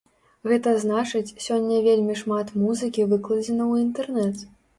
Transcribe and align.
Гэта 0.51 0.71
значыць, 0.83 1.35
сёння 1.47 1.77
вельмі 1.89 2.15
шмат 2.23 2.47
музыкі 2.63 3.07
выкладзена 3.13 3.63
ў 3.71 3.87
інтэрнэт. 3.87 4.43